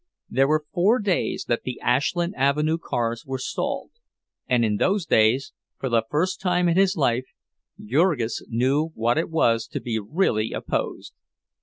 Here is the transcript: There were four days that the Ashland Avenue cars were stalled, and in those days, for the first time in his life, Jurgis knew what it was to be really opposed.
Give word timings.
There 0.31 0.47
were 0.47 0.65
four 0.73 0.97
days 0.97 1.45
that 1.47 1.61
the 1.61 1.79
Ashland 1.79 2.33
Avenue 2.35 2.79
cars 2.79 3.23
were 3.23 3.37
stalled, 3.37 3.91
and 4.47 4.65
in 4.65 4.77
those 4.77 5.05
days, 5.05 5.53
for 5.79 5.89
the 5.89 6.01
first 6.09 6.41
time 6.41 6.67
in 6.67 6.75
his 6.75 6.95
life, 6.97 7.27
Jurgis 7.79 8.43
knew 8.49 8.87
what 8.95 9.19
it 9.19 9.29
was 9.29 9.67
to 9.67 9.79
be 9.79 9.99
really 9.99 10.53
opposed. 10.53 11.13